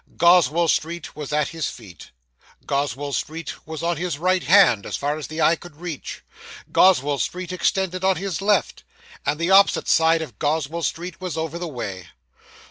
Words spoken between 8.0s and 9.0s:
on his left;